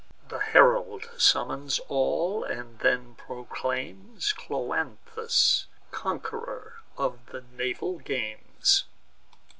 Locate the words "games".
7.99-8.85